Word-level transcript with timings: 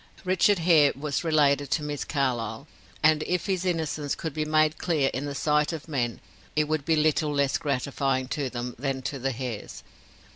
Richard 0.25 0.57
Hare 0.57 0.91
was 0.95 1.23
related 1.23 1.69
to 1.69 1.83
Miss 1.83 2.03
Carlyle, 2.03 2.67
and 3.03 3.21
if 3.27 3.45
his 3.45 3.65
innocence 3.65 4.15
could 4.15 4.33
be 4.33 4.45
made 4.45 4.79
clear 4.79 5.11
in 5.13 5.25
the 5.25 5.35
sight 5.35 5.71
of 5.73 5.87
men, 5.87 6.19
it 6.55 6.63
would 6.67 6.85
be 6.85 6.95
little 6.95 7.31
less 7.31 7.59
gratifying 7.59 8.27
to 8.29 8.49
them 8.49 8.75
than 8.79 9.03
to 9.03 9.19
the 9.19 9.31
Hares. 9.31 9.83